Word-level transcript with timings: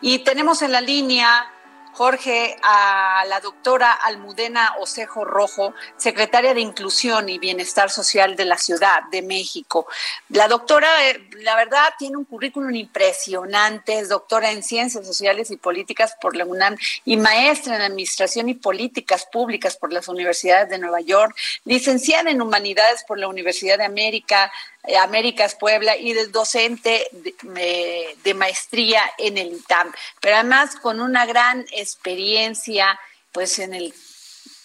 Y 0.00 0.20
tenemos 0.20 0.62
en 0.62 0.72
la 0.72 0.80
línea 0.80 1.55
Jorge, 1.96 2.54
a 2.62 3.24
la 3.26 3.40
doctora 3.40 3.90
Almudena 3.90 4.74
Osejo 4.80 5.24
Rojo, 5.24 5.72
secretaria 5.96 6.52
de 6.52 6.60
Inclusión 6.60 7.30
y 7.30 7.38
Bienestar 7.38 7.90
Social 7.90 8.36
de 8.36 8.44
la 8.44 8.58
Ciudad 8.58 9.04
de 9.10 9.22
México. 9.22 9.86
La 10.28 10.46
doctora, 10.46 11.08
eh, 11.08 11.26
la 11.40 11.56
verdad, 11.56 11.94
tiene 11.98 12.18
un 12.18 12.26
currículum 12.26 12.74
impresionante, 12.74 13.98
es 13.98 14.10
doctora 14.10 14.52
en 14.52 14.62
Ciencias 14.62 15.06
Sociales 15.06 15.50
y 15.50 15.56
Políticas 15.56 16.14
por 16.20 16.36
la 16.36 16.44
UNAM 16.44 16.76
y 17.06 17.16
maestra 17.16 17.76
en 17.76 17.80
Administración 17.80 18.50
y 18.50 18.54
Políticas 18.54 19.26
Públicas 19.32 19.78
por 19.78 19.90
las 19.90 20.08
Universidades 20.08 20.68
de 20.68 20.76
Nueva 20.76 21.00
York, 21.00 21.34
licenciada 21.64 22.30
en 22.30 22.42
Humanidades 22.42 23.04
por 23.04 23.18
la 23.18 23.28
Universidad 23.28 23.78
de 23.78 23.84
América, 23.84 24.52
eh, 24.86 24.96
Américas 24.98 25.56
Puebla 25.56 25.96
y 25.96 26.12
de 26.12 26.28
docente 26.28 27.08
de, 27.12 28.34
maestría 28.34 29.00
en 29.18 29.38
el 29.38 29.52
ITAM, 29.54 29.92
pero 30.20 30.36
además 30.36 30.76
con 30.76 31.00
una 31.00 31.24
gran 31.26 31.64
experiencia 31.86 32.98
pues 33.32 33.58
en 33.58 33.74
el 33.74 33.94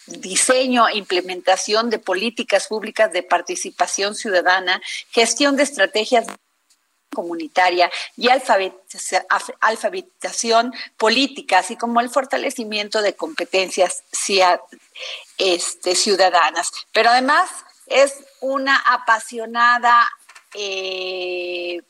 diseño 0.08 0.88
e 0.88 0.98
implementación 0.98 1.90
de 1.90 2.00
políticas 2.00 2.68
públicas 2.68 3.12
de 3.14 3.24
participación 3.24 4.16
ciudadana, 4.16 4.82
gestión 5.12 5.56
de 5.56 5.64
estrategias 5.64 6.26
comunitaria 7.14 7.92
y 8.16 8.30
alfabetización 8.30 10.74
política, 10.98 11.60
así 11.60 11.76
como 11.76 12.00
el 12.00 12.10
fortalecimiento 12.10 13.02
de 13.02 13.16
competencias 13.16 14.04
este, 15.38 15.96
ciudadanas. 15.96 16.72
Pero 16.94 17.10
además 17.10 17.50
es 17.88 18.16
una 18.40 18.78
apasionada, 18.78 20.10
eh, 20.54 21.82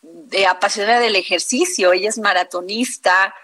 de 0.00 0.46
apasionada 0.46 1.00
del 1.00 1.16
ejercicio, 1.16 1.92
ella 1.92 2.08
es 2.08 2.16
maratonista, 2.18 3.34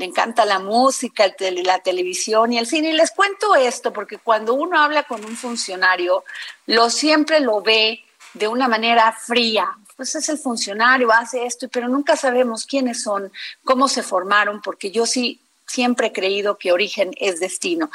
le 0.00 0.06
encanta 0.06 0.46
la 0.46 0.58
música, 0.58 1.26
la 1.62 1.78
televisión 1.80 2.54
y 2.54 2.58
el 2.58 2.66
cine. 2.66 2.88
Y 2.88 2.92
les 2.94 3.10
cuento 3.10 3.54
esto 3.54 3.92
porque 3.92 4.16
cuando 4.16 4.54
uno 4.54 4.82
habla 4.82 5.02
con 5.02 5.22
un 5.22 5.36
funcionario, 5.36 6.24
lo 6.64 6.88
siempre 6.88 7.38
lo 7.40 7.60
ve 7.60 8.02
de 8.32 8.48
una 8.48 8.66
manera 8.66 9.12
fría. 9.12 9.68
Pues 9.96 10.14
es 10.14 10.30
el 10.30 10.38
funcionario, 10.38 11.12
hace 11.12 11.44
esto, 11.44 11.68
pero 11.68 11.86
nunca 11.86 12.16
sabemos 12.16 12.64
quiénes 12.64 13.02
son, 13.02 13.30
cómo 13.62 13.88
se 13.88 14.02
formaron, 14.02 14.62
porque 14.62 14.90
yo 14.90 15.04
sí 15.04 15.38
siempre 15.66 16.06
he 16.06 16.12
creído 16.12 16.56
que 16.56 16.72
origen 16.72 17.10
es 17.18 17.38
destino. 17.38 17.90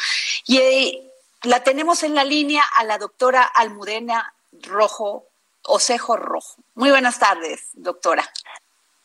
Y 0.46 0.60
eh, 0.60 1.12
la 1.42 1.64
tenemos 1.64 2.04
en 2.04 2.14
la 2.14 2.24
línea 2.24 2.64
a 2.76 2.84
la 2.84 3.00
doctora 3.00 3.42
Almudena 3.42 4.32
Rojo, 4.62 5.24
Osejo 5.64 6.18
Rojo. 6.18 6.58
Muy 6.76 6.92
buenas 6.92 7.18
tardes, 7.18 7.70
doctora. 7.74 8.30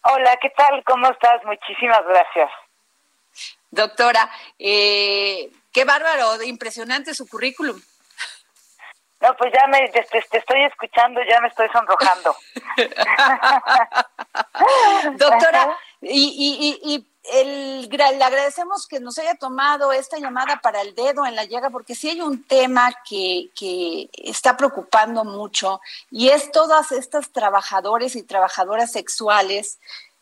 Hola, 0.03 0.37
¿qué 0.43 0.51
tal? 0.51 0.84
¿Cómo 0.84 1.09
estás? 1.09 1.43
Muchísimas 1.47 2.05
gracias. 2.06 2.51
Doctora, 3.70 4.30
eh, 4.58 5.50
qué 5.72 5.84
bárbaro, 5.84 6.42
impresionante 6.42 7.14
su 7.14 7.28
currículum. 7.28 7.81
No, 9.20 9.36
pues 9.36 9.53
ya 9.53 9.66
me 9.66 9.86
te, 9.88 10.38
estoy 10.38 10.64
escuchando, 10.64 11.20
ya 11.28 11.41
me 11.41 11.48
estoy 11.48 11.69
sonrojando. 11.69 12.34
Doctora, 15.19 15.76
y, 16.00 16.78
y, 16.82 16.94
y 16.94 17.06
el, 17.32 17.88
le 17.91 18.25
agradecemos 18.25 18.86
que 18.86 18.98
nos 18.98 19.19
haya 19.19 19.34
tomado 19.34 19.92
esta 19.92 20.19
llamada 20.19 20.60
para 20.62 20.80
el 20.80 20.94
dedo 20.94 21.26
en 21.26 21.36
la 21.36 21.44
llaga, 21.44 21.70
porque 21.70 21.94
sí 21.94 22.09
hay 22.09 22.20
un 22.20 22.44
tema 22.44 22.92
que, 23.09 23.50
que 23.54 24.09
está 24.14 24.56
preocupando 24.56 25.25
mucho 25.25 25.80
y 26.10 26.30
es 26.30 26.50
todas 26.50 26.92
estas 26.92 27.30
trabajadores 27.30 28.16
y 28.16 28.22
trabajadoras 28.22 28.92
sexuales, 28.92 29.78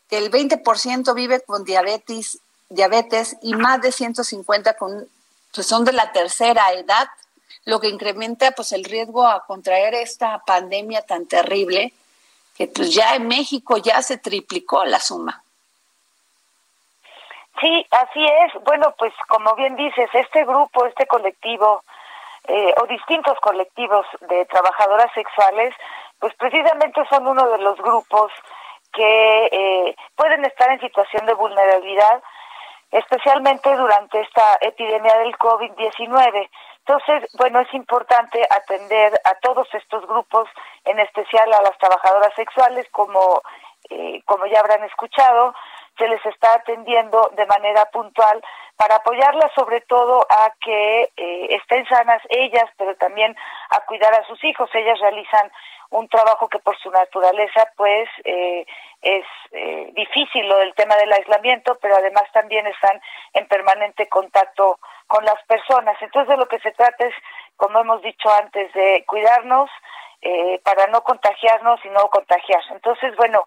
que 0.09 0.17
el 0.17 0.29
20% 0.29 1.13
vive 1.13 1.41
con 1.41 1.63
diabetes, 1.63 2.39
diabetes 2.69 3.37
y 3.41 3.55
más 3.55 3.81
de 3.81 3.91
150 3.91 4.75
con, 4.77 5.07
pues 5.53 5.67
son 5.67 5.85
de 5.85 5.93
la 5.93 6.11
tercera 6.11 6.71
edad, 6.73 7.07
lo 7.65 7.79
que 7.79 7.89
incrementa 7.89 8.51
pues 8.51 8.71
el 8.71 8.83
riesgo 8.83 9.27
a 9.27 9.45
contraer 9.45 9.93
esta 9.95 10.39
pandemia 10.45 11.01
tan 11.01 11.27
terrible, 11.27 11.93
que 12.57 12.67
pues 12.67 12.93
ya 12.93 13.15
en 13.15 13.27
México 13.27 13.77
ya 13.77 14.01
se 14.01 14.17
triplicó 14.17 14.85
la 14.85 14.99
suma. 14.99 15.43
Sí, 17.59 17.85
así 17.91 18.25
es. 18.25 18.63
Bueno, 18.63 18.93
pues 18.97 19.13
como 19.27 19.53
bien 19.55 19.75
dices, 19.75 20.09
este 20.13 20.45
grupo, 20.45 20.85
este 20.85 21.07
colectivo 21.07 21.83
eh, 22.47 22.73
o 22.81 22.87
distintos 22.87 23.37
colectivos 23.41 24.05
de 24.29 24.45
trabajadoras 24.45 25.11
sexuales, 25.13 25.73
pues 26.19 26.33
precisamente 26.35 27.01
son 27.09 27.27
uno 27.27 27.49
de 27.49 27.57
los 27.59 27.77
grupos 27.77 28.31
que 28.93 29.45
eh, 29.51 29.95
pueden 30.15 30.45
estar 30.45 30.71
en 30.71 30.79
situación 30.79 31.25
de 31.25 31.33
vulnerabilidad, 31.33 32.23
especialmente 32.91 33.75
durante 33.75 34.21
esta 34.21 34.57
epidemia 34.61 35.17
del 35.19 35.37
COVID-19. 35.37 36.49
Entonces, 36.79 37.29
bueno, 37.37 37.59
es 37.59 37.73
importante 37.73 38.41
atender 38.49 39.13
a 39.23 39.35
todos 39.41 39.67
estos 39.73 40.07
grupos, 40.07 40.49
en 40.85 40.99
especial 40.99 41.53
a 41.53 41.61
las 41.61 41.77
trabajadoras 41.77 42.33
sexuales, 42.35 42.87
como, 42.91 43.41
eh, 43.89 44.21
como 44.25 44.45
ya 44.47 44.59
habrán 44.59 44.83
escuchado, 44.83 45.53
se 45.99 46.07
les 46.07 46.25
está 46.25 46.55
atendiendo 46.55 47.29
de 47.35 47.45
manera 47.45 47.85
puntual 47.91 48.41
para 48.77 48.95
apoyarlas 48.95 49.51
sobre 49.53 49.81
todo 49.81 50.25
a 50.29 50.53
que 50.61 51.11
eh, 51.17 51.47
estén 51.49 51.85
sanas 51.87 52.21
ellas, 52.29 52.63
pero 52.77 52.95
también 52.95 53.35
a 53.71 53.81
cuidar 53.81 54.13
a 54.13 54.25
sus 54.25 54.41
hijos. 54.45 54.69
Ellas 54.73 54.97
realizan 55.01 55.51
un 55.89 56.07
trabajo 56.07 56.47
que 56.47 56.59
por 56.59 56.77
su 56.79 56.89
naturaleza 56.89 57.69
pues 57.75 58.07
eh, 58.23 58.65
es 59.01 59.25
eh, 59.51 59.89
difícil 59.93 60.47
lo 60.47 60.57
del 60.59 60.73
tema 60.75 60.95
del 60.95 61.11
aislamiento, 61.11 61.77
pero 61.81 61.97
además 61.97 62.23
también 62.31 62.65
están 62.67 63.01
en 63.33 63.47
permanente 63.47 64.07
contacto 64.07 64.79
con 65.07 65.25
las 65.25 65.43
personas. 65.45 65.97
Entonces 66.01 66.29
de 66.29 66.37
lo 66.37 66.47
que 66.47 66.59
se 66.59 66.71
trata 66.71 67.05
es, 67.05 67.15
como 67.57 67.79
hemos 67.79 68.01
dicho 68.01 68.29
antes, 68.41 68.71
de 68.73 69.03
cuidarnos 69.05 69.69
para 70.63 70.87
no 70.87 71.01
contagiarnos 71.01 71.79
y 71.85 71.89
no 71.89 72.09
contagiar. 72.09 72.61
Entonces, 72.71 73.15
bueno, 73.15 73.45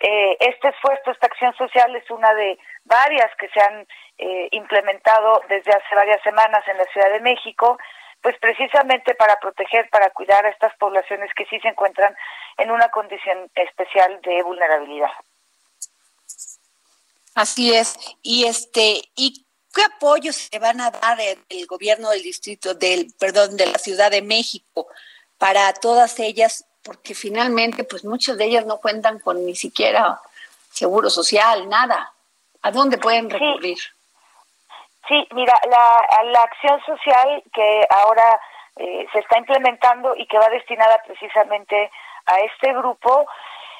eh, 0.00 0.36
este 0.40 0.68
esfuerzo, 0.68 1.10
esta 1.10 1.26
acción 1.26 1.54
social 1.56 1.94
es 1.94 2.10
una 2.10 2.32
de 2.34 2.58
varias 2.84 3.30
que 3.38 3.48
se 3.48 3.60
han 3.60 3.86
eh, 4.16 4.48
implementado 4.50 5.42
desde 5.48 5.70
hace 5.72 5.94
varias 5.94 6.22
semanas 6.22 6.66
en 6.68 6.78
la 6.78 6.84
Ciudad 6.86 7.10
de 7.10 7.20
México, 7.20 7.78
pues 8.22 8.34
precisamente 8.40 9.14
para 9.14 9.38
proteger, 9.38 9.88
para 9.90 10.10
cuidar 10.10 10.44
a 10.46 10.48
estas 10.48 10.74
poblaciones 10.76 11.30
que 11.36 11.44
sí 11.46 11.60
se 11.60 11.68
encuentran 11.68 12.16
en 12.56 12.70
una 12.70 12.90
condición 12.90 13.50
especial 13.54 14.20
de 14.22 14.42
vulnerabilidad. 14.42 15.12
Así 17.34 17.74
es. 17.74 17.96
Y 18.22 18.46
este 18.46 19.02
y 19.16 19.46
qué 19.74 19.82
apoyo 19.84 20.32
se 20.32 20.58
van 20.58 20.80
a 20.80 20.90
dar 20.90 21.18
el 21.20 21.66
gobierno 21.66 22.10
del 22.10 22.22
distrito 22.22 22.74
del 22.74 23.08
perdón 23.18 23.56
de 23.56 23.66
la 23.66 23.78
Ciudad 23.78 24.10
de 24.10 24.22
México 24.22 24.88
para 25.38 25.72
todas 25.74 26.18
ellas 26.20 26.66
porque 26.82 27.14
finalmente 27.14 27.84
pues 27.84 28.04
muchas 28.04 28.38
de 28.38 28.46
ellas 28.46 28.66
no 28.66 28.78
cuentan 28.78 29.18
con 29.18 29.44
ni 29.44 29.54
siquiera 29.54 30.20
seguro 30.70 31.10
social, 31.10 31.68
nada. 31.68 32.12
¿A 32.62 32.70
dónde 32.70 32.98
pueden 32.98 33.30
recurrir? 33.30 33.78
Sí, 35.08 35.26
mira, 35.32 35.54
la, 35.68 36.22
la, 36.30 36.42
acción 36.42 36.80
social 36.84 37.42
que 37.52 37.86
ahora 37.90 38.40
eh, 38.76 39.06
se 39.12 39.18
está 39.18 39.38
implementando 39.38 40.14
y 40.14 40.26
que 40.26 40.38
va 40.38 40.48
destinada 40.48 41.02
precisamente 41.04 41.90
a 42.26 42.40
este 42.40 42.72
grupo, 42.74 43.26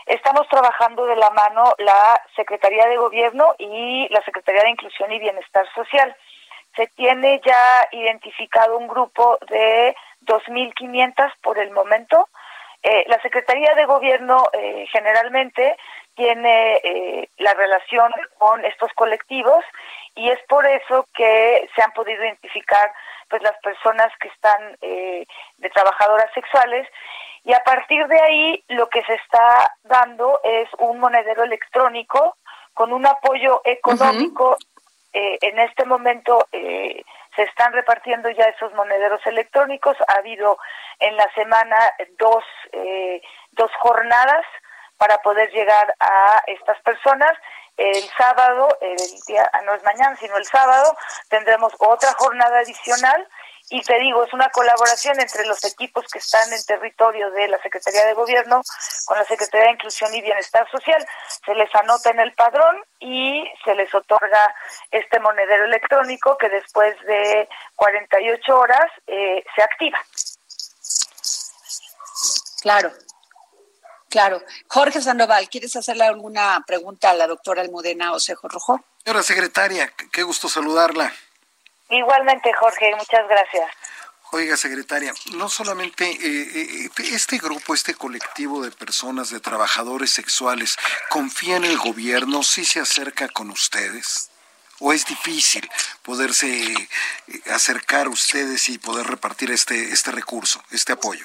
estamos 0.07 0.49
trabajando 0.49 1.07
de 1.07 1.17
la 1.17 1.31
mano 1.31 1.73
la 1.79 2.21
Secretaría 2.35 2.87
de 2.87 2.97
Gobierno 2.97 3.55
y 3.59 4.09
la 4.09 4.23
Secretaría 4.25 4.63
de 4.63 4.71
Inclusión 4.71 5.13
y 5.13 5.21
Bienestar 5.21 5.67
Social. 5.75 6.17
Se 6.75 6.87
tiene 6.89 7.41
ya 7.45 7.89
identificado 7.93 8.77
un 8.77 8.89
grupo 8.89 9.39
de 9.49 9.95
2.500 10.23 11.33
por 11.43 11.59
el 11.59 11.71
momento, 11.71 12.29
eh, 12.82 13.05
la 13.09 13.21
Secretaría 13.23 13.75
de 13.75 13.85
Gobierno 13.85 14.44
eh, 14.53 14.87
generalmente 14.91 15.77
tiene 16.15 16.77
eh, 16.82 17.29
la 17.38 17.55
relación 17.55 18.12
con 18.38 18.65
estos 18.65 18.93
colectivos 18.94 19.65
y 20.15 20.31
es 20.31 20.38
por 20.49 20.67
eso 20.67 21.06
que 21.15 21.69
se 21.75 21.82
han 21.82 21.93
podido 21.93 22.23
identificar 22.23 22.93
pues 23.29 23.43
las 23.43 23.56
personas 23.62 24.11
que 24.19 24.29
están 24.29 24.77
de 24.81 25.71
trabajadoras 25.73 26.32
sexuales 26.35 26.88
y 27.44 27.53
a 27.53 27.62
partir 27.65 28.06
de 28.09 28.21
ahí 28.21 28.65
lo 28.69 28.88
que 28.88 29.03
se 29.05 29.15
está 29.15 29.73
dando 29.85 30.41
es 30.43 30.69
un 30.79 30.99
monedero 30.99 31.44
electrónico 31.44 32.37
con 32.75 32.93
un 32.93 33.06
apoyo 33.06 33.62
económico. 33.65 34.56
Eh, 35.12 35.38
en 35.41 35.59
este 35.59 35.85
momento 35.85 36.47
eh, 36.53 37.03
se 37.35 37.43
están 37.43 37.73
repartiendo 37.73 38.29
ya 38.31 38.44
esos 38.44 38.73
monederos 38.75 39.25
electrónicos. 39.27 39.97
Ha 40.09 40.19
habido 40.19 40.59
en 40.99 41.17
la 41.17 41.31
semana 41.35 41.77
dos, 42.19 42.44
eh, 42.73 43.23
dos 43.53 43.71
jornadas 43.81 44.44
para 44.97 45.19
poder 45.19 45.50
llegar 45.50 45.94
a 46.00 46.43
estas 46.47 46.81
personas. 46.82 47.32
El 47.77 48.03
sábado, 48.19 48.69
el 48.81 48.97
día, 49.27 49.49
ah, 49.53 49.62
no 49.62 49.75
es 49.75 49.82
mañana, 49.85 50.15
sino 50.17 50.37
el 50.37 50.44
sábado, 50.44 50.94
tendremos 51.29 51.73
otra 51.79 52.12
jornada 52.19 52.59
adicional 52.59 53.27
y 53.71 53.81
te 53.83 53.99
digo, 54.01 54.25
es 54.25 54.33
una 54.33 54.51
colaboración 54.51 55.21
entre 55.21 55.47
los 55.47 55.63
equipos 55.65 56.05
que 56.13 56.19
están 56.19 56.53
en 56.53 56.63
territorio 56.65 57.31
de 57.31 57.47
la 57.47 57.63
Secretaría 57.63 58.05
de 58.05 58.15
Gobierno 58.15 58.63
con 59.07 59.17
la 59.17 59.25
Secretaría 59.25 59.67
de 59.67 59.73
Inclusión 59.75 60.13
y 60.13 60.21
Bienestar 60.21 60.69
Social. 60.71 61.07
Se 61.47 61.55
les 61.55 61.73
anota 61.77 62.11
en 62.11 62.19
el 62.19 62.33
padrón 62.35 62.77
y 62.99 63.45
se 63.65 63.77
les 63.77 63.95
otorga 63.95 64.55
este 64.91 65.21
monedero 65.21 65.67
electrónico 65.67 66.37
que 66.37 66.49
después 66.49 66.97
de 67.07 67.49
48 67.77 68.59
horas 68.59 68.91
eh, 69.07 69.45
se 69.55 69.63
activa. 69.63 69.99
Claro, 72.63 72.91
claro. 74.09 74.43
Jorge 74.69 75.01
Sandoval, 75.01 75.49
¿quieres 75.49 75.77
hacerle 75.77 76.05
alguna 76.05 76.63
pregunta 76.67 77.11
a 77.11 77.15
la 77.15 77.29
doctora 77.29 77.63
Almudena 77.63 78.13
Osejo 78.13 78.49
Rojo? 78.49 78.81
Señora 79.05 79.23
secretaria, 79.23 79.93
qué 80.13 80.25
gusto 80.25 80.49
saludarla. 80.49 81.13
Igualmente, 81.91 82.53
Jorge, 82.53 82.95
muchas 82.97 83.27
gracias. 83.29 83.71
Oiga, 84.33 84.57
secretaria, 84.57 85.13
no 85.33 85.49
solamente 85.49 86.05
eh, 86.09 86.87
eh, 86.87 86.91
este 87.13 87.39
grupo, 87.39 87.75
este 87.75 87.95
colectivo 87.95 88.63
de 88.63 88.71
personas, 88.71 89.31
de 89.31 89.41
trabajadores 89.41 90.13
sexuales, 90.13 90.77
confía 91.09 91.57
en 91.57 91.65
el 91.65 91.77
gobierno, 91.77 92.45
sí 92.45 92.65
se 92.65 92.79
acerca 92.79 93.27
con 93.29 93.51
ustedes, 93.51 94.31
o 94.79 94.93
es 94.93 95.05
difícil 95.05 95.69
poderse 96.05 96.47
eh, 96.47 96.77
acercar 97.53 98.07
a 98.07 98.11
ustedes 98.11 98.69
y 98.69 98.79
poder 98.79 99.09
repartir 99.09 99.51
este 99.51 99.91
este 99.91 100.13
recurso, 100.13 100.63
este 100.71 100.93
apoyo. 100.93 101.25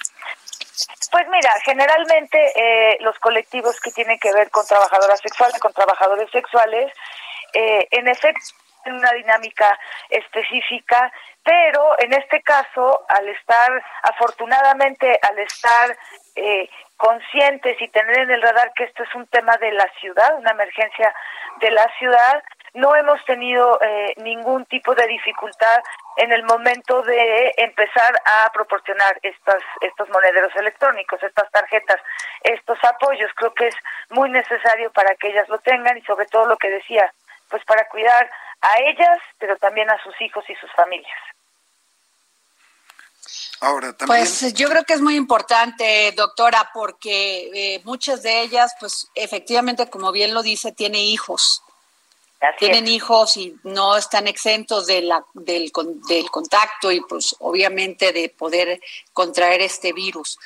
Pues 1.12 1.28
mira, 1.30 1.54
generalmente 1.64 2.98
los 3.02 3.18
colectivos 3.20 3.80
que 3.80 3.92
tienen 3.92 4.18
que 4.20 4.34
ver 4.34 4.50
con 4.50 4.66
trabajadoras 4.66 5.22
sexuales, 5.22 5.60
con 5.60 5.72
trabajadores 5.72 6.30
sexuales, 6.32 6.92
en 7.54 8.08
efecto 8.08 8.65
en 8.86 8.96
una 8.96 9.12
dinámica 9.12 9.80
específica, 10.10 11.12
pero 11.44 11.96
en 12.00 12.14
este 12.14 12.42
caso, 12.42 13.06
al 13.08 13.28
estar, 13.30 13.84
afortunadamente, 14.04 15.20
al 15.22 15.40
estar 15.40 15.98
eh, 16.36 16.70
conscientes 16.98 17.82
y 17.82 17.88
tener 17.90 18.20
en 18.20 18.32
el 18.32 18.42
radar 18.42 18.72
que 18.74 18.86
esto 18.86 19.04
es 19.04 19.14
un 19.16 19.28
tema 19.28 19.56
de 19.58 19.72
la 19.72 19.88
ciudad, 20.00 20.38
una 20.38 20.52
emergencia 20.52 21.14
de 21.60 21.72
la 21.72 21.86
ciudad, 22.00 22.44
no 22.76 22.94
hemos 22.96 23.24
tenido 23.26 23.80
eh, 23.82 24.14
ningún 24.18 24.66
tipo 24.66 24.94
de 24.96 25.08
dificultad 25.08 25.82
en 26.18 26.32
el 26.32 26.44
momento 26.44 27.02
de 27.04 27.54
empezar 27.58 28.22
a 28.26 28.52
proporcionar 28.54 29.18
estas, 29.22 29.64
estos 29.82 30.10
monederos 30.10 30.54
electrónicos, 30.56 31.24
estas 31.24 31.50
tarjetas, 31.52 32.02
estos 32.44 32.78
apoyos. 32.84 33.32
Creo 33.36 33.54
que 33.54 33.68
es 33.68 33.76
muy 34.10 34.30
necesario 34.30 34.92
para 34.92 35.16
que 35.16 35.30
ellas 35.30 35.48
lo 35.48 35.58
tengan 35.60 35.98
y 35.98 36.02
sobre 36.02 36.26
todo 36.26 36.48
lo 36.48 36.58
que 36.58 36.70
decía, 36.70 37.12
pues 37.50 37.64
para 37.66 37.88
cuidar 37.90 38.30
a 38.62 38.80
ellas, 38.80 39.20
pero 39.38 39.58
también 39.58 39.90
a 39.90 40.02
sus 40.04 40.20
hijos 40.22 40.44
y 40.50 40.56
sus 40.56 40.72
familias. 40.74 41.18
Ahora, 43.62 43.94
también... 43.94 44.20
Pues 44.20 44.54
yo 44.54 44.70
creo 44.70 44.84
que 44.84 44.94
es 44.94 45.02
muy 45.02 45.16
importante, 45.16 46.14
doctora, 46.16 46.70
porque 46.74 47.50
eh, 47.54 47.82
muchas 47.84 48.22
de 48.24 48.42
ellas, 48.42 48.76
pues 48.80 49.08
efectivamente, 49.16 49.90
como 49.90 50.12
bien 50.12 50.34
lo 50.34 50.44
dice, 50.44 50.72
tiene 50.72 51.00
hijos. 51.00 51.62
Tienen 52.60 52.88
hijos 52.88 53.38
y 53.38 53.56
no 53.64 53.98
están 53.98 54.28
exentos 54.28 54.86
de 54.86 55.02
la, 55.02 55.26
del, 55.34 55.72
del 56.08 56.30
contacto 56.30 56.92
y 56.92 57.02
pues 57.02 57.36
obviamente 57.40 58.14
de 58.14 58.30
poder 58.30 58.80
contraer 59.14 59.62
este 59.62 59.94
virus. 59.94 60.38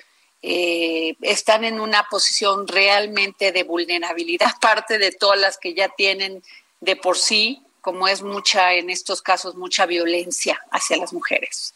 Eh, 0.41 1.15
están 1.21 1.65
en 1.65 1.81
una 1.81 2.03
posición 2.03 2.67
realmente 2.67 3.51
de 3.51 3.63
vulnerabilidad, 3.63 4.49
aparte 4.55 4.97
de 4.97 5.11
todas 5.11 5.39
las 5.39 5.57
que 5.57 5.73
ya 5.73 5.89
tienen 5.89 6.41
de 6.81 6.95
por 6.95 7.17
sí 7.17 7.65
como 7.81 8.07
es 8.07 8.21
mucha, 8.21 8.73
en 8.73 8.89
estos 8.89 9.21
casos, 9.21 9.55
mucha 9.55 9.85
violencia 9.85 10.61
hacia 10.71 10.97
las 10.97 11.13
mujeres. 11.13 11.73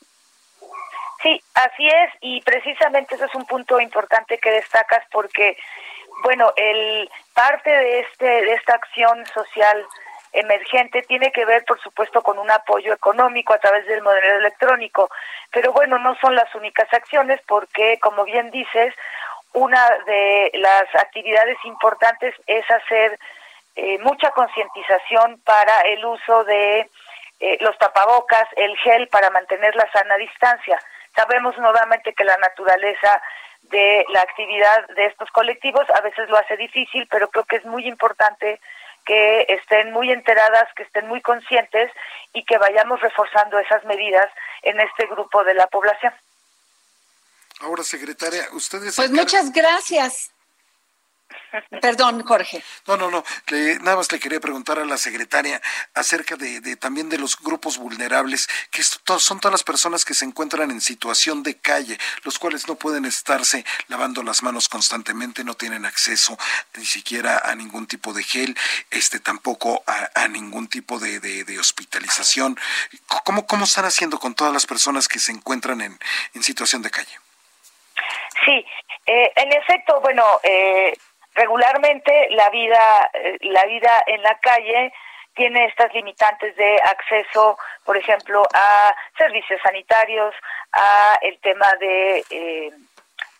Sí, 1.21 1.41
así 1.53 1.87
es, 1.87 2.11
y 2.19 2.41
precisamente 2.41 3.15
eso 3.15 3.25
es 3.25 3.35
un 3.35 3.45
punto 3.45 3.79
importante 3.79 4.37
que 4.37 4.51
destacas 4.51 5.03
porque, 5.11 5.57
bueno, 6.23 6.51
el 6.57 7.09
parte 7.33 7.69
de 7.69 8.01
este 8.01 8.25
de 8.25 8.53
esta 8.53 8.75
acción 8.75 9.25
social 9.27 9.85
emergente 10.33 11.03
tiene 11.03 11.31
que 11.31 11.45
ver, 11.45 11.63
por 11.63 11.79
supuesto, 11.81 12.21
con 12.21 12.39
un 12.39 12.51
apoyo 12.51 12.93
económico 12.93 13.53
a 13.53 13.59
través 13.59 13.85
del 13.87 14.01
modelo 14.01 14.39
electrónico, 14.39 15.09
pero 15.51 15.71
bueno, 15.71 15.97
no 15.99 16.15
son 16.19 16.35
las 16.35 16.53
únicas 16.55 16.91
acciones 16.91 17.39
porque, 17.47 17.99
como 18.01 18.25
bien 18.25 18.51
dices, 18.51 18.93
una 19.53 19.87
de 20.05 20.51
las 20.55 20.93
actividades 20.95 21.57
importantes 21.63 22.33
es 22.47 22.69
hacer 22.69 23.17
eh, 23.75 23.97
mucha 23.99 24.31
concientización 24.31 25.41
para 25.41 25.81
el 25.81 26.05
uso 26.05 26.43
de 26.43 26.89
eh, 27.39 27.57
los 27.59 27.77
tapabocas, 27.77 28.47
el 28.55 28.77
gel 28.77 29.07
para 29.07 29.29
mantener 29.29 29.75
la 29.75 29.91
sana 29.91 30.15
distancia. 30.17 30.79
Sabemos 31.15 31.57
nuevamente 31.57 32.13
que 32.13 32.23
la 32.23 32.37
naturaleza 32.37 33.21
de 33.63 34.05
la 34.09 34.21
actividad 34.21 34.87
de 34.95 35.05
estos 35.07 35.29
colectivos 35.31 35.89
a 35.89 36.01
veces 36.01 36.29
lo 36.29 36.37
hace 36.37 36.57
difícil, 36.57 37.07
pero 37.09 37.29
creo 37.29 37.45
que 37.45 37.57
es 37.57 37.65
muy 37.65 37.87
importante 37.87 38.59
que 39.05 39.45
estén 39.49 39.91
muy 39.91 40.11
enteradas, 40.11 40.73
que 40.75 40.83
estén 40.83 41.07
muy 41.07 41.21
conscientes 41.21 41.91
y 42.33 42.43
que 42.45 42.57
vayamos 42.57 43.01
reforzando 43.01 43.59
esas 43.59 43.83
medidas 43.85 44.29
en 44.61 44.79
este 44.79 45.07
grupo 45.07 45.43
de 45.43 45.53
la 45.53 45.67
población. 45.67 46.13
Ahora, 47.59 47.83
secretaria, 47.83 48.47
ustedes... 48.53 48.95
Pues 48.95 49.11
muchas 49.11 49.51
gracias. 49.51 50.32
Perdón, 51.81 52.23
Jorge. 52.23 52.63
No, 52.87 52.97
no, 52.97 53.11
no. 53.11 53.23
nada 53.81 53.97
más 53.97 54.11
le 54.11 54.19
quería 54.19 54.39
preguntar 54.39 54.79
a 54.79 54.85
la 54.85 54.97
secretaria 54.97 55.61
acerca 55.93 56.35
de, 56.35 56.75
también 56.77 57.09
de 57.09 57.17
los 57.17 57.37
grupos 57.39 57.77
vulnerables, 57.77 58.47
que 58.71 58.83
son 58.83 59.39
todas 59.39 59.51
las 59.51 59.63
personas 59.63 60.05
que 60.05 60.13
se 60.13 60.25
encuentran 60.25 60.71
en 60.71 60.81
situación 60.81 61.43
de 61.43 61.57
calle, 61.57 61.97
los 62.23 62.39
cuales 62.39 62.67
no 62.67 62.75
pueden 62.75 63.05
estarse 63.05 63.65
lavando 63.87 64.23
las 64.23 64.43
manos 64.43 64.69
constantemente, 64.69 65.43
no 65.43 65.55
tienen 65.55 65.85
acceso 65.85 66.37
ni 66.75 66.85
siquiera 66.85 67.41
a 67.43 67.55
ningún 67.55 67.87
tipo 67.87 68.13
de 68.13 68.23
gel, 68.23 68.57
este 68.89 69.19
tampoco 69.19 69.83
a, 69.87 70.27
ningún 70.27 70.67
tipo 70.67 70.99
de, 70.99 71.59
hospitalización. 71.59 72.57
¿Cómo, 73.23 73.45
¿Cómo 73.45 73.65
están 73.65 73.85
haciendo 73.85 74.19
con 74.19 74.33
todas 74.35 74.53
las 74.53 74.65
personas 74.65 75.07
que 75.07 75.19
se 75.19 75.31
encuentran 75.31 75.81
en, 75.81 75.99
situación 76.43 76.81
de 76.81 76.91
calle? 76.91 77.17
Sí, 78.45 78.65
eh, 79.05 79.31
en 79.35 79.53
efecto, 79.53 80.01
bueno, 80.01 80.25
eh, 80.43 80.93
regularmente 81.35 82.27
la 82.31 82.49
vida, 82.49 83.11
eh, 83.13 83.37
la 83.41 83.65
vida 83.65 83.91
en 84.07 84.21
la 84.21 84.37
calle 84.39 84.93
tiene 85.35 85.65
estas 85.65 85.93
limitantes 85.93 86.55
de 86.55 86.75
acceso, 86.85 87.57
por 87.83 87.97
ejemplo, 87.97 88.43
a 88.53 88.95
servicios 89.17 89.59
sanitarios, 89.63 90.33
a 90.71 91.17
el 91.21 91.39
tema 91.39 91.67
de 91.79 92.23
eh, 92.29 92.71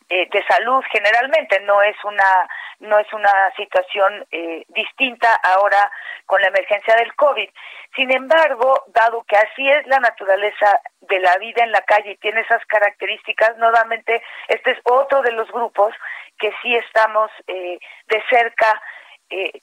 eh, 0.10 0.28
de 0.30 0.46
salud. 0.46 0.84
Generalmente 0.92 1.60
no 1.62 1.82
es 1.82 1.96
una 2.04 2.50
no 2.84 3.00
es 3.00 3.12
una 3.14 3.52
situación 3.58 4.26
eh, 4.32 4.64
distinta 4.70 5.34
ahora 5.44 5.92
con 6.26 6.42
la 6.42 6.48
emergencia 6.48 6.96
del 6.96 7.14
COVID. 7.16 7.50
Sin 7.96 8.12
embargo, 8.12 8.84
dado 8.88 9.24
que 9.24 9.36
así 9.36 9.70
es 9.70 9.86
la 9.88 10.00
naturaleza 10.00 10.80
de 11.02 11.20
la 11.20 11.38
vida 11.38 11.64
en 11.64 11.72
la 11.72 11.82
calle 11.82 12.12
y 12.12 12.18
tiene 12.18 12.42
esas 12.42 12.64
características, 12.66 13.58
nuevamente 13.58 14.22
este 14.48 14.72
es 14.72 14.80
otro 14.84 15.22
de 15.22 15.32
los 15.32 15.52
grupos 15.52 15.94
que 16.38 16.52
sí 16.62 16.76
estamos 16.76 17.32
eh, 17.48 17.80
de 18.08 18.24
cerca 18.30 18.82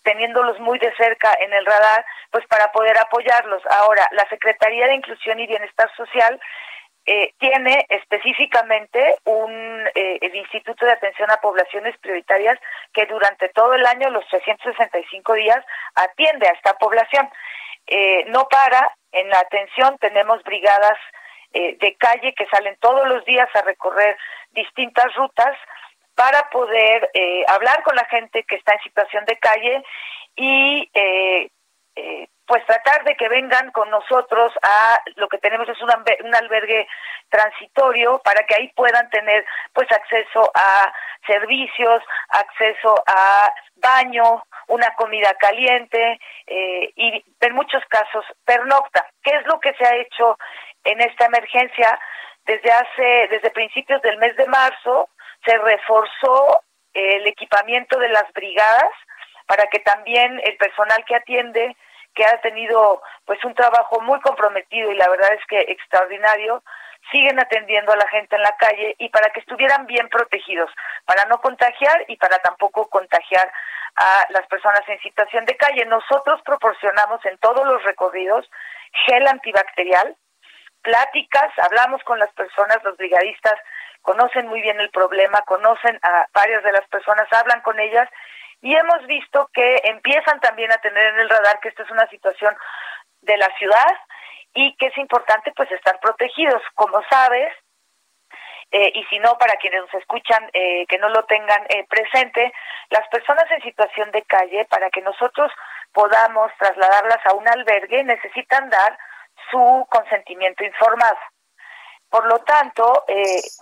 teniéndolos 0.02 0.58
muy 0.58 0.80
de 0.80 0.92
cerca 0.96 1.32
en 1.38 1.52
el 1.52 1.64
radar, 1.64 2.04
pues 2.32 2.44
para 2.48 2.72
poder 2.72 2.98
apoyarlos. 2.98 3.62
Ahora, 3.70 4.04
la 4.10 4.28
Secretaría 4.28 4.88
de 4.88 4.94
Inclusión 4.94 5.38
y 5.38 5.46
Bienestar 5.46 5.88
Social 5.96 6.40
eh, 7.06 7.32
tiene 7.38 7.86
específicamente 7.88 9.16
un 9.24 9.50
eh, 9.94 10.18
el 10.20 10.34
Instituto 10.34 10.84
de 10.84 10.92
Atención 10.92 11.30
a 11.30 11.40
Poblaciones 11.40 11.96
Prioritarias 11.98 12.58
que 12.92 13.06
durante 13.06 13.48
todo 13.48 13.74
el 13.74 13.86
año, 13.86 14.10
los 14.10 14.26
365 14.28 15.32
días, 15.34 15.64
atiende 15.94 16.46
a 16.46 16.52
esta 16.52 16.74
población. 16.74 17.28
Eh, 17.86 18.26
no 18.28 18.46
para, 18.48 18.94
en 19.12 19.28
la 19.30 19.40
atención 19.40 19.96
tenemos 19.98 20.42
brigadas 20.44 20.98
de 21.52 21.96
calle 21.98 22.32
que 22.34 22.46
salen 22.46 22.76
todos 22.78 23.08
los 23.08 23.24
días 23.24 23.48
a 23.56 23.62
recorrer 23.62 24.16
distintas 24.52 25.12
rutas 25.16 25.58
para 26.14 26.48
poder 26.50 27.10
hablar 27.48 27.82
con 27.82 27.96
la 27.96 28.04
gente 28.04 28.44
que 28.44 28.54
está 28.54 28.74
en 28.74 28.82
situación 28.82 29.24
de 29.24 29.36
calle 29.36 29.82
y 30.36 30.88
pues 32.50 32.66
tratar 32.66 33.04
de 33.04 33.14
que 33.14 33.28
vengan 33.28 33.70
con 33.70 33.88
nosotros 33.90 34.52
a 34.60 35.00
lo 35.14 35.28
que 35.28 35.38
tenemos 35.38 35.68
es 35.68 35.80
un, 35.80 36.34
albergue 36.34 36.88
transitorio 37.28 38.18
para 38.24 38.44
que 38.44 38.56
ahí 38.56 38.72
puedan 38.74 39.08
tener 39.08 39.46
pues 39.72 39.86
acceso 39.92 40.50
a 40.52 40.92
servicios, 41.28 42.02
acceso 42.28 43.04
a 43.06 43.54
baño, 43.76 44.42
una 44.66 44.92
comida 44.96 45.32
caliente 45.34 46.18
eh, 46.48 46.92
y 46.96 47.24
en 47.40 47.54
muchos 47.54 47.84
casos 47.88 48.24
pernocta. 48.44 49.06
¿Qué 49.22 49.30
es 49.30 49.46
lo 49.46 49.60
que 49.60 49.72
se 49.74 49.86
ha 49.86 49.94
hecho 49.94 50.36
en 50.82 51.00
esta 51.02 51.26
emergencia? 51.26 52.00
Desde 52.46 52.72
hace, 52.72 53.28
desde 53.30 53.52
principios 53.52 54.02
del 54.02 54.18
mes 54.18 54.34
de 54.34 54.46
marzo, 54.46 55.08
se 55.46 55.56
reforzó 55.56 56.62
el 56.94 57.28
equipamiento 57.28 57.96
de 58.00 58.08
las 58.08 58.28
brigadas 58.32 58.90
para 59.46 59.66
que 59.68 59.78
también 59.78 60.40
el 60.42 60.56
personal 60.56 61.04
que 61.04 61.14
atiende, 61.14 61.76
que 62.14 62.24
ha 62.24 62.40
tenido 62.40 63.02
pues 63.24 63.42
un 63.44 63.54
trabajo 63.54 64.00
muy 64.00 64.20
comprometido 64.20 64.90
y 64.90 64.96
la 64.96 65.08
verdad 65.08 65.32
es 65.34 65.44
que 65.46 65.60
extraordinario, 65.60 66.62
siguen 67.10 67.40
atendiendo 67.40 67.92
a 67.92 67.96
la 67.96 68.08
gente 68.08 68.36
en 68.36 68.42
la 68.42 68.56
calle 68.56 68.94
y 68.98 69.08
para 69.08 69.30
que 69.30 69.40
estuvieran 69.40 69.86
bien 69.86 70.08
protegidos, 70.08 70.70
para 71.06 71.24
no 71.26 71.40
contagiar 71.40 72.04
y 72.08 72.16
para 72.16 72.38
tampoco 72.38 72.88
contagiar 72.88 73.50
a 73.96 74.26
las 74.30 74.46
personas 74.46 74.82
en 74.88 75.00
situación 75.00 75.44
de 75.46 75.56
calle. 75.56 75.84
Nosotros 75.86 76.40
proporcionamos 76.42 77.24
en 77.26 77.38
todos 77.38 77.66
los 77.66 77.82
recorridos 77.84 78.48
gel 79.06 79.26
antibacterial, 79.26 80.16
pláticas, 80.82 81.52
hablamos 81.58 82.02
con 82.04 82.18
las 82.18 82.32
personas, 82.32 82.82
los 82.84 82.96
brigadistas 82.96 83.58
conocen 84.02 84.46
muy 84.48 84.60
bien 84.62 84.80
el 84.80 84.90
problema, 84.90 85.42
conocen 85.46 85.98
a 86.02 86.26
varias 86.32 86.62
de 86.64 86.72
las 86.72 86.86
personas, 86.88 87.28
hablan 87.32 87.60
con 87.60 87.78
ellas 87.78 88.08
y 88.62 88.74
hemos 88.74 89.06
visto 89.06 89.48
que 89.52 89.80
empiezan 89.84 90.40
también 90.40 90.70
a 90.72 90.78
tener 90.78 91.06
en 91.06 91.20
el 91.20 91.28
radar 91.28 91.60
que 91.60 91.68
esta 91.68 91.82
es 91.82 91.90
una 91.90 92.06
situación 92.08 92.54
de 93.22 93.36
la 93.36 93.48
ciudad 93.58 93.96
y 94.54 94.76
que 94.76 94.86
es 94.86 94.98
importante 94.98 95.52
pues 95.56 95.70
estar 95.70 95.98
protegidos. 96.00 96.62
Como 96.74 97.02
sabes, 97.08 97.52
eh, 98.72 98.92
y 98.94 99.04
si 99.04 99.18
no, 99.18 99.36
para 99.36 99.56
quienes 99.56 99.80
nos 99.80 99.94
escuchan 99.94 100.48
eh, 100.52 100.86
que 100.86 100.98
no 100.98 101.08
lo 101.08 101.24
tengan 101.24 101.64
eh, 101.68 101.86
presente, 101.88 102.52
las 102.90 103.06
personas 103.08 103.44
en 103.50 103.62
situación 103.62 104.10
de 104.12 104.22
calle, 104.22 104.64
para 104.66 104.90
que 104.90 105.02
nosotros 105.02 105.50
podamos 105.92 106.52
trasladarlas 106.58 107.24
a 107.26 107.34
un 107.34 107.48
albergue, 107.48 108.04
necesitan 108.04 108.70
dar 108.70 108.96
su 109.50 109.86
consentimiento 109.90 110.64
informado. 110.64 111.18
Por 112.08 112.26
lo 112.26 112.38
tanto, 112.40 113.04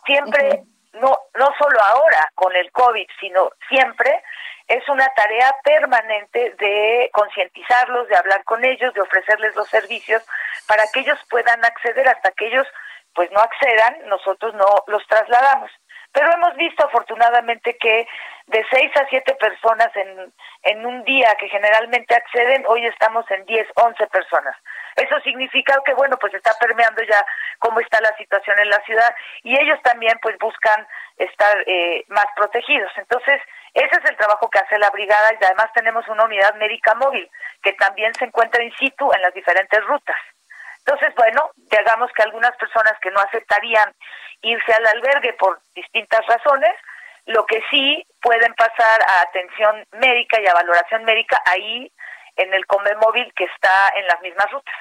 siempre, 0.06 0.64
no, 1.00 1.16
no 1.34 1.48
solo 1.58 1.80
ahora 1.80 2.30
con 2.34 2.54
el 2.54 2.70
COVID, 2.72 3.06
sino 3.20 3.50
siempre, 3.68 4.22
es 4.66 4.86
una 4.88 5.08
tarea 5.14 5.54
permanente 5.64 6.54
de 6.58 7.10
concientizarlos, 7.12 8.08
de 8.08 8.16
hablar 8.16 8.44
con 8.44 8.64
ellos, 8.64 8.92
de 8.92 9.00
ofrecerles 9.00 9.54
los 9.56 9.68
servicios 9.68 10.22
para 10.66 10.84
que 10.92 11.00
ellos 11.00 11.18
puedan 11.30 11.64
acceder 11.64 12.06
hasta 12.08 12.30
que 12.32 12.48
ellos 12.48 12.66
pues 13.14 13.30
no 13.32 13.40
accedan, 13.40 14.08
nosotros 14.08 14.54
no 14.54 14.84
los 14.86 15.04
trasladamos. 15.06 15.70
Pero 16.18 16.32
hemos 16.32 16.56
visto 16.56 16.84
afortunadamente 16.84 17.76
que 17.78 18.08
de 18.48 18.66
seis 18.72 18.90
a 18.96 19.06
siete 19.08 19.36
personas 19.36 19.86
en, 19.94 20.32
en 20.64 20.84
un 20.84 21.04
día 21.04 21.32
que 21.38 21.48
generalmente 21.48 22.12
acceden, 22.12 22.64
hoy 22.66 22.84
estamos 22.86 23.24
en 23.30 23.44
diez, 23.46 23.68
once 23.76 24.04
personas. 24.08 24.56
Eso 24.96 25.20
significa 25.20 25.76
que, 25.86 25.94
bueno, 25.94 26.16
pues 26.16 26.34
está 26.34 26.50
permeando 26.58 27.04
ya 27.04 27.24
cómo 27.60 27.78
está 27.78 28.00
la 28.00 28.16
situación 28.16 28.58
en 28.58 28.68
la 28.68 28.80
ciudad 28.80 29.14
y 29.44 29.56
ellos 29.60 29.78
también 29.84 30.18
pues 30.20 30.36
buscan 30.38 30.88
estar 31.18 31.56
eh, 31.66 32.04
más 32.08 32.26
protegidos. 32.34 32.90
Entonces, 32.96 33.40
ese 33.74 34.00
es 34.02 34.10
el 34.10 34.16
trabajo 34.16 34.50
que 34.50 34.58
hace 34.58 34.76
la 34.76 34.90
brigada 34.90 35.30
y 35.40 35.44
además 35.44 35.72
tenemos 35.72 36.08
una 36.08 36.24
unidad 36.24 36.52
médica 36.56 36.96
móvil 36.96 37.30
que 37.62 37.74
también 37.74 38.12
se 38.14 38.24
encuentra 38.24 38.64
in 38.64 38.72
situ 38.72 39.08
en 39.14 39.22
las 39.22 39.32
diferentes 39.34 39.84
rutas. 39.84 40.16
Entonces, 40.88 41.14
bueno, 41.16 41.50
digamos 41.54 42.10
que 42.12 42.22
algunas 42.22 42.56
personas 42.56 42.94
que 43.02 43.10
no 43.10 43.20
aceptarían 43.20 43.92
irse 44.40 44.72
al 44.72 44.86
albergue 44.86 45.34
por 45.34 45.60
distintas 45.74 46.26
razones, 46.26 46.74
lo 47.26 47.44
que 47.44 47.62
sí 47.68 48.06
pueden 48.22 48.54
pasar 48.54 49.02
a 49.06 49.20
atención 49.20 49.86
médica 49.92 50.40
y 50.40 50.46
a 50.46 50.54
valoración 50.54 51.04
médica 51.04 51.42
ahí 51.44 51.92
en 52.36 52.54
el 52.54 52.64
Come 52.64 52.94
Móvil 53.02 53.30
que 53.36 53.44
está 53.44 53.90
en 53.96 54.06
las 54.06 54.18
mismas 54.22 54.50
rutas. 54.50 54.74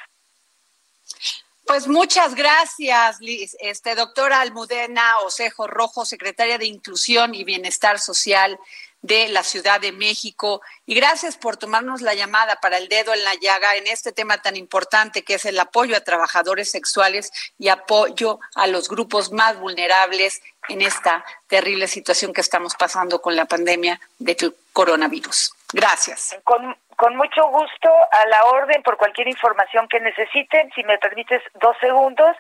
Pues 1.68 1.86
muchas 1.90 2.34
gracias, 2.34 3.20
Liz. 3.20 3.58
Este, 3.60 3.94
doctora 3.94 4.40
Almudena 4.40 5.20
Osejo 5.26 5.68
Rojo, 5.68 6.06
secretaria 6.06 6.58
de 6.58 6.66
Inclusión 6.66 7.36
y 7.36 7.44
Bienestar 7.44 8.00
Social 8.00 8.58
de 9.02 9.28
la 9.28 9.44
Ciudad 9.44 9.82
de 9.82 9.92
México. 9.92 10.62
Y 10.86 10.96
gracias 10.96 11.36
por 11.36 11.58
tomarnos 11.58 12.02
la 12.02 12.14
llamada 12.14 12.62
para 12.62 12.78
el 12.78 12.88
dedo 12.88 13.14
en 13.14 13.22
la 13.26 13.36
llaga 13.36 13.76
en 13.76 13.86
este 13.88 14.14
tema 14.14 14.42
tan 14.42 14.56
importante 14.56 15.24
que 15.24 15.34
es 15.34 15.44
el 15.44 15.60
apoyo 15.60 15.98
a 15.98 16.06
trabajadores 16.06 16.72
sexuales 16.72 17.34
y 17.60 17.68
apoyo 17.68 18.40
a 18.56 18.68
los 18.68 18.88
grupos 18.88 19.34
más 19.34 19.60
vulnerables 19.60 20.42
en 20.70 20.82
esta 20.82 21.26
terrible 21.48 21.90
situación 21.90 22.32
que 22.32 22.42
estamos 22.42 22.76
pasando 22.76 23.22
con 23.22 23.36
la 23.36 23.44
pandemia 23.44 24.00
de 24.20 24.54
coronavirus. 24.72 25.57
Gracias. 25.74 26.40
Con, 26.44 26.76
con 26.96 27.16
mucho 27.16 27.48
gusto, 27.50 27.90
a 27.90 28.28
la 28.28 28.46
orden 28.46 28.82
por 28.84 28.98
cualquier 28.98 29.28
información 29.28 29.88
que 29.88 30.00
necesiten. 30.00 30.72
Si 30.74 30.84
me 30.84 30.98
permites 30.98 31.42
dos 31.56 31.76
segundos, 31.80 32.36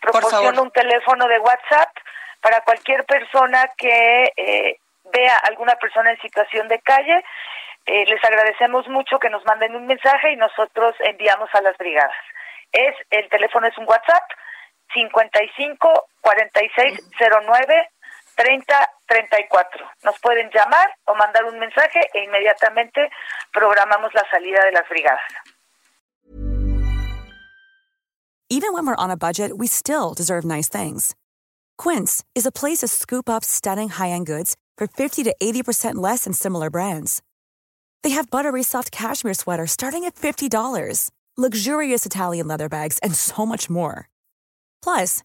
proporciono 0.00 0.62
un 0.62 0.70
teléfono 0.70 1.26
de 1.26 1.38
WhatsApp 1.38 1.90
para 2.40 2.60
cualquier 2.60 3.04
persona 3.04 3.72
que 3.76 4.32
eh, 4.36 4.78
vea 5.12 5.38
alguna 5.38 5.74
persona 5.76 6.10
en 6.10 6.20
situación 6.20 6.68
de 6.68 6.80
calle, 6.80 7.24
eh, 7.86 8.04
les 8.06 8.22
agradecemos 8.24 8.88
mucho 8.88 9.18
que 9.18 9.30
nos 9.30 9.44
manden 9.44 9.76
un 9.76 9.86
mensaje 9.86 10.32
y 10.32 10.36
nosotros 10.36 10.94
enviamos 11.00 11.48
a 11.54 11.60
las 11.62 11.76
brigadas. 11.78 12.14
Es 12.72 12.94
el 13.10 13.28
teléfono 13.28 13.68
es 13.68 13.78
un 13.78 13.86
WhatsApp 13.88 14.24
55 14.92 16.08
46 16.20 17.00
09 17.46 17.90
30 18.36 18.64
34. 19.08 19.64
Nos 20.04 20.18
pueden 20.20 20.50
llamar 20.52 20.88
o 21.06 21.14
mandar 21.14 21.44
un 21.44 21.58
mensaje 21.58 22.00
e 22.14 22.24
inmediatamente 22.24 23.08
programamos 23.52 24.12
la 24.14 24.22
salida 24.30 24.64
de 24.64 24.72
las 24.72 24.88
brigadas. 24.88 25.20
Even 28.48 28.72
when 28.72 28.86
we're 28.86 28.94
on 28.94 29.10
a 29.10 29.16
budget, 29.16 29.58
we 29.58 29.66
still 29.66 30.14
deserve 30.14 30.44
nice 30.44 30.68
things. 30.68 31.16
Quince 31.76 32.24
is 32.34 32.46
a 32.46 32.52
place 32.52 32.78
to 32.78 32.86
scoop 32.86 33.28
up 33.28 33.44
stunning 33.44 33.88
high-end 33.88 34.26
goods 34.26 34.56
for 34.78 34.86
50 34.86 35.24
to 35.24 35.34
80% 35.42 35.96
less 35.96 36.24
than 36.24 36.32
similar 36.32 36.70
brands. 36.70 37.22
They 38.04 38.10
have 38.10 38.30
buttery 38.30 38.62
soft 38.62 38.92
cashmere 38.92 39.34
sweaters 39.34 39.72
starting 39.72 40.04
at 40.04 40.14
$50, 40.14 41.10
luxurious 41.36 42.06
Italian 42.06 42.46
leather 42.46 42.68
bags, 42.68 43.00
and 43.02 43.16
so 43.16 43.44
much 43.44 43.68
more. 43.68 44.08
Plus, 44.80 45.24